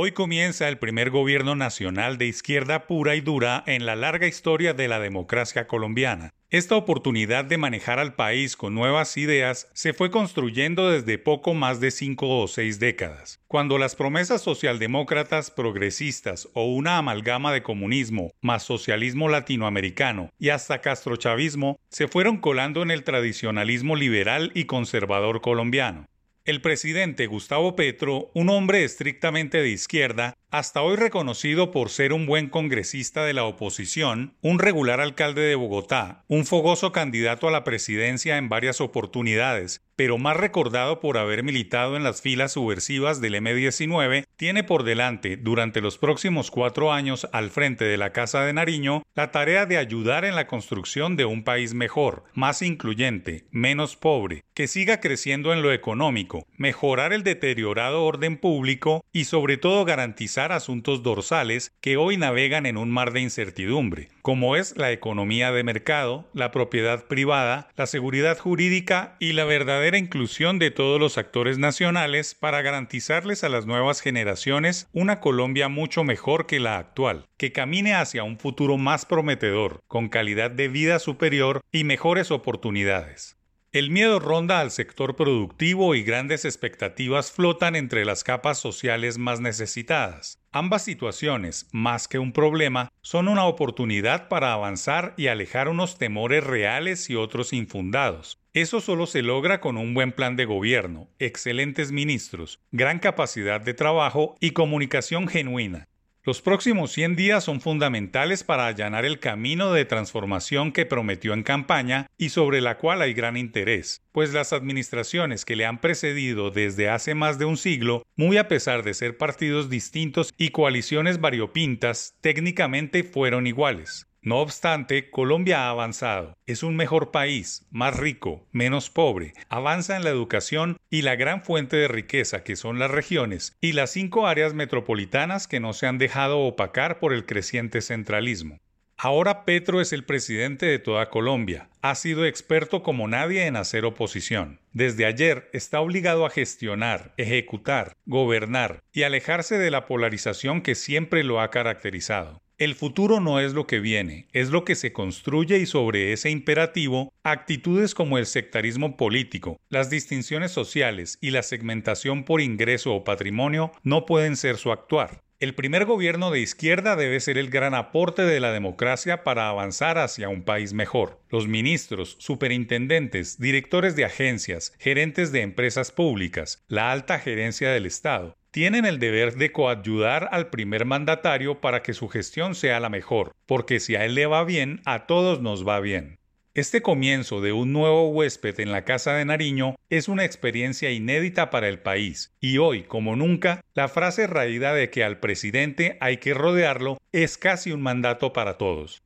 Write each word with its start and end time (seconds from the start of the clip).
Hoy 0.00 0.12
comienza 0.12 0.68
el 0.68 0.78
primer 0.78 1.10
gobierno 1.10 1.56
nacional 1.56 2.18
de 2.18 2.26
izquierda 2.26 2.86
pura 2.86 3.16
y 3.16 3.20
dura 3.20 3.64
en 3.66 3.84
la 3.84 3.96
larga 3.96 4.28
historia 4.28 4.72
de 4.72 4.86
la 4.86 5.00
democracia 5.00 5.66
colombiana. 5.66 6.30
Esta 6.50 6.76
oportunidad 6.76 7.44
de 7.44 7.58
manejar 7.58 7.98
al 7.98 8.14
país 8.14 8.56
con 8.56 8.76
nuevas 8.76 9.16
ideas 9.16 9.68
se 9.74 9.92
fue 9.94 10.12
construyendo 10.12 10.88
desde 10.88 11.18
poco 11.18 11.52
más 11.52 11.80
de 11.80 11.90
cinco 11.90 12.38
o 12.38 12.46
seis 12.46 12.78
décadas, 12.78 13.40
cuando 13.48 13.76
las 13.76 13.96
promesas 13.96 14.40
socialdemócratas 14.40 15.50
progresistas 15.50 16.48
o 16.54 16.66
una 16.66 16.98
amalgama 16.98 17.52
de 17.52 17.64
comunismo 17.64 18.30
más 18.40 18.62
socialismo 18.62 19.28
latinoamericano 19.28 20.30
y 20.38 20.50
hasta 20.50 20.80
castrochavismo 20.80 21.80
se 21.88 22.06
fueron 22.06 22.36
colando 22.36 22.82
en 22.82 22.92
el 22.92 23.02
tradicionalismo 23.02 23.96
liberal 23.96 24.52
y 24.54 24.66
conservador 24.66 25.40
colombiano. 25.40 26.06
El 26.48 26.62
presidente 26.62 27.26
Gustavo 27.26 27.76
Petro, 27.76 28.30
un 28.32 28.48
hombre 28.48 28.82
estrictamente 28.82 29.58
de 29.60 29.68
izquierda, 29.68 30.34
hasta 30.50 30.80
hoy 30.82 30.96
reconocido 30.96 31.70
por 31.70 31.90
ser 31.90 32.12
un 32.12 32.24
buen 32.24 32.48
congresista 32.48 33.24
de 33.24 33.34
la 33.34 33.44
oposición, 33.44 34.34
un 34.40 34.58
regular 34.58 35.00
alcalde 35.00 35.42
de 35.42 35.54
Bogotá, 35.54 36.24
un 36.26 36.46
fogoso 36.46 36.90
candidato 36.90 37.48
a 37.48 37.50
la 37.50 37.64
presidencia 37.64 38.38
en 38.38 38.48
varias 38.48 38.80
oportunidades, 38.80 39.82
pero 39.94 40.16
más 40.16 40.36
recordado 40.36 41.00
por 41.00 41.18
haber 41.18 41.42
militado 41.42 41.96
en 41.96 42.04
las 42.04 42.22
filas 42.22 42.52
subversivas 42.52 43.20
del 43.20 43.34
M-19, 43.34 44.24
tiene 44.36 44.62
por 44.62 44.84
delante, 44.84 45.36
durante 45.36 45.80
los 45.80 45.98
próximos 45.98 46.50
cuatro 46.50 46.92
años 46.92 47.28
al 47.32 47.50
frente 47.50 47.84
de 47.84 47.96
la 47.96 48.12
Casa 48.12 48.42
de 48.42 48.52
Nariño, 48.52 49.02
la 49.14 49.32
tarea 49.32 49.66
de 49.66 49.76
ayudar 49.76 50.24
en 50.24 50.36
la 50.36 50.46
construcción 50.46 51.16
de 51.16 51.24
un 51.24 51.42
país 51.42 51.74
mejor, 51.74 52.24
más 52.32 52.62
incluyente, 52.62 53.44
menos 53.50 53.96
pobre, 53.96 54.44
que 54.54 54.68
siga 54.68 55.00
creciendo 55.00 55.52
en 55.52 55.62
lo 55.62 55.72
económico, 55.72 56.46
mejorar 56.56 57.12
el 57.12 57.24
deteriorado 57.24 58.04
orden 58.04 58.38
público 58.38 59.04
y 59.12 59.24
sobre 59.24 59.56
todo 59.56 59.84
garantizar 59.84 60.37
asuntos 60.46 61.02
dorsales 61.02 61.72
que 61.80 61.96
hoy 61.96 62.16
navegan 62.16 62.66
en 62.66 62.76
un 62.76 62.90
mar 62.90 63.12
de 63.12 63.20
incertidumbre, 63.20 64.08
como 64.22 64.56
es 64.56 64.76
la 64.76 64.92
economía 64.92 65.52
de 65.52 65.64
mercado, 65.64 66.28
la 66.32 66.50
propiedad 66.50 67.06
privada, 67.06 67.68
la 67.76 67.86
seguridad 67.86 68.38
jurídica 68.38 69.16
y 69.18 69.32
la 69.32 69.44
verdadera 69.44 69.98
inclusión 69.98 70.58
de 70.58 70.70
todos 70.70 71.00
los 71.00 71.18
actores 71.18 71.58
nacionales 71.58 72.34
para 72.34 72.62
garantizarles 72.62 73.44
a 73.44 73.48
las 73.48 73.66
nuevas 73.66 74.00
generaciones 74.00 74.88
una 74.92 75.20
Colombia 75.20 75.68
mucho 75.68 76.04
mejor 76.04 76.46
que 76.46 76.60
la 76.60 76.78
actual, 76.78 77.26
que 77.36 77.52
camine 77.52 77.94
hacia 77.94 78.24
un 78.24 78.38
futuro 78.38 78.78
más 78.78 79.04
prometedor, 79.06 79.80
con 79.88 80.08
calidad 80.08 80.50
de 80.50 80.68
vida 80.68 80.98
superior 80.98 81.62
y 81.72 81.84
mejores 81.84 82.30
oportunidades. 82.30 83.37
El 83.70 83.90
miedo 83.90 84.18
ronda 84.18 84.60
al 84.60 84.70
sector 84.70 85.14
productivo 85.14 85.94
y 85.94 86.02
grandes 86.02 86.46
expectativas 86.46 87.30
flotan 87.30 87.76
entre 87.76 88.06
las 88.06 88.24
capas 88.24 88.56
sociales 88.56 89.18
más 89.18 89.40
necesitadas. 89.40 90.42
Ambas 90.52 90.84
situaciones, 90.84 91.68
más 91.70 92.08
que 92.08 92.18
un 92.18 92.32
problema, 92.32 92.88
son 93.02 93.28
una 93.28 93.44
oportunidad 93.44 94.28
para 94.28 94.54
avanzar 94.54 95.12
y 95.18 95.26
alejar 95.26 95.68
unos 95.68 95.98
temores 95.98 96.44
reales 96.44 97.10
y 97.10 97.14
otros 97.14 97.52
infundados. 97.52 98.40
Eso 98.54 98.80
solo 98.80 99.04
se 99.06 99.20
logra 99.20 99.60
con 99.60 99.76
un 99.76 99.92
buen 99.92 100.12
plan 100.12 100.34
de 100.36 100.46
gobierno, 100.46 101.10
excelentes 101.18 101.92
ministros, 101.92 102.60
gran 102.72 102.98
capacidad 102.98 103.60
de 103.60 103.74
trabajo 103.74 104.34
y 104.40 104.52
comunicación 104.52 105.28
genuina. 105.28 105.88
Los 106.28 106.42
próximos 106.42 106.92
100 106.92 107.16
días 107.16 107.42
son 107.42 107.62
fundamentales 107.62 108.44
para 108.44 108.66
allanar 108.66 109.06
el 109.06 109.18
camino 109.18 109.72
de 109.72 109.86
transformación 109.86 110.72
que 110.72 110.84
prometió 110.84 111.32
en 111.32 111.42
campaña 111.42 112.06
y 112.18 112.28
sobre 112.28 112.60
la 112.60 112.76
cual 112.76 113.00
hay 113.00 113.14
gran 113.14 113.38
interés, 113.38 114.02
pues 114.12 114.34
las 114.34 114.52
administraciones 114.52 115.46
que 115.46 115.56
le 115.56 115.64
han 115.64 115.80
precedido 115.80 116.50
desde 116.50 116.90
hace 116.90 117.14
más 117.14 117.38
de 117.38 117.46
un 117.46 117.56
siglo, 117.56 118.02
muy 118.14 118.36
a 118.36 118.46
pesar 118.46 118.82
de 118.82 118.92
ser 118.92 119.16
partidos 119.16 119.70
distintos 119.70 120.34
y 120.36 120.50
coaliciones 120.50 121.18
variopintas, 121.18 122.14
técnicamente 122.20 123.04
fueron 123.04 123.46
iguales. 123.46 124.06
No 124.20 124.40
obstante, 124.40 125.10
Colombia 125.10 125.66
ha 125.66 125.70
avanzado. 125.70 126.36
Es 126.46 126.62
un 126.62 126.74
mejor 126.74 127.12
país, 127.12 127.66
más 127.70 127.96
rico, 127.96 128.46
menos 128.50 128.90
pobre. 128.90 129.32
Avanza 129.48 129.96
en 129.96 130.02
la 130.02 130.10
educación 130.10 130.76
y 130.90 131.02
la 131.02 131.14
gran 131.14 131.42
fuente 131.42 131.76
de 131.76 131.88
riqueza 131.88 132.42
que 132.42 132.56
son 132.56 132.78
las 132.78 132.90
regiones 132.90 133.56
y 133.60 133.72
las 133.72 133.90
cinco 133.90 134.26
áreas 134.26 134.54
metropolitanas 134.54 135.46
que 135.46 135.60
no 135.60 135.72
se 135.72 135.86
han 135.86 135.98
dejado 135.98 136.40
opacar 136.40 136.98
por 136.98 137.12
el 137.12 137.26
creciente 137.26 137.80
centralismo. 137.80 138.58
Ahora 139.00 139.44
Petro 139.44 139.80
es 139.80 139.92
el 139.92 140.04
presidente 140.04 140.66
de 140.66 140.80
toda 140.80 141.08
Colombia. 141.08 141.68
Ha 141.82 141.94
sido 141.94 142.26
experto 142.26 142.82
como 142.82 143.06
nadie 143.06 143.46
en 143.46 143.54
hacer 143.54 143.84
oposición. 143.84 144.58
Desde 144.72 145.06
ayer 145.06 145.48
está 145.52 145.78
obligado 145.78 146.26
a 146.26 146.30
gestionar, 146.30 147.14
ejecutar, 147.16 147.92
gobernar 148.06 148.82
y 148.92 149.04
alejarse 149.04 149.56
de 149.56 149.70
la 149.70 149.86
polarización 149.86 150.62
que 150.62 150.74
siempre 150.74 151.22
lo 151.22 151.40
ha 151.40 151.52
caracterizado. 151.52 152.42
El 152.58 152.74
futuro 152.74 153.20
no 153.20 153.38
es 153.38 153.54
lo 153.54 153.68
que 153.68 153.78
viene, 153.78 154.26
es 154.32 154.50
lo 154.50 154.64
que 154.64 154.74
se 154.74 154.92
construye 154.92 155.58
y 155.58 155.66
sobre 155.66 156.12
ese 156.12 156.28
imperativo, 156.28 157.12
actitudes 157.22 157.94
como 157.94 158.18
el 158.18 158.26
sectarismo 158.26 158.96
político, 158.96 159.60
las 159.68 159.90
distinciones 159.90 160.50
sociales 160.50 161.18
y 161.20 161.30
la 161.30 161.44
segmentación 161.44 162.24
por 162.24 162.40
ingreso 162.40 162.96
o 162.96 163.04
patrimonio 163.04 163.70
no 163.84 164.06
pueden 164.06 164.34
ser 164.34 164.56
su 164.56 164.72
actuar. 164.72 165.22
El 165.38 165.54
primer 165.54 165.84
gobierno 165.84 166.32
de 166.32 166.40
izquierda 166.40 166.96
debe 166.96 167.20
ser 167.20 167.38
el 167.38 167.48
gran 167.48 167.74
aporte 167.74 168.22
de 168.22 168.40
la 168.40 168.50
democracia 168.50 169.22
para 169.22 169.48
avanzar 169.48 169.96
hacia 169.96 170.28
un 170.28 170.42
país 170.42 170.72
mejor. 170.72 171.20
Los 171.30 171.46
ministros, 171.46 172.16
superintendentes, 172.18 173.38
directores 173.38 173.94
de 173.94 174.04
agencias, 174.04 174.72
gerentes 174.80 175.30
de 175.30 175.42
empresas 175.42 175.92
públicas, 175.92 176.64
la 176.66 176.90
alta 176.90 177.20
gerencia 177.20 177.70
del 177.70 177.86
Estado, 177.86 178.36
tienen 178.58 178.86
el 178.86 178.98
deber 178.98 179.36
de 179.36 179.52
coayudar 179.52 180.30
al 180.32 180.48
primer 180.48 180.84
mandatario 180.84 181.60
para 181.60 181.80
que 181.84 181.94
su 181.94 182.08
gestión 182.08 182.56
sea 182.56 182.80
la 182.80 182.88
mejor, 182.88 183.30
porque 183.46 183.78
si 183.78 183.94
a 183.94 184.04
él 184.04 184.16
le 184.16 184.26
va 184.26 184.42
bien, 184.42 184.80
a 184.84 185.06
todos 185.06 185.40
nos 185.40 185.64
va 185.64 185.78
bien. 185.78 186.18
Este 186.54 186.82
comienzo 186.82 187.40
de 187.40 187.52
un 187.52 187.72
nuevo 187.72 188.08
huésped 188.08 188.58
en 188.58 188.72
la 188.72 188.84
Casa 188.84 189.12
de 189.12 189.24
Nariño 189.24 189.76
es 189.90 190.08
una 190.08 190.24
experiencia 190.24 190.90
inédita 190.90 191.50
para 191.50 191.68
el 191.68 191.78
país, 191.78 192.34
y 192.40 192.58
hoy, 192.58 192.82
como 192.82 193.14
nunca, 193.14 193.60
la 193.74 193.86
frase 193.86 194.26
raída 194.26 194.74
de 194.74 194.90
que 194.90 195.04
al 195.04 195.20
presidente 195.20 195.96
hay 196.00 196.16
que 196.16 196.34
rodearlo 196.34 196.98
es 197.12 197.38
casi 197.38 197.70
un 197.70 197.80
mandato 197.80 198.32
para 198.32 198.58
todos. 198.58 199.04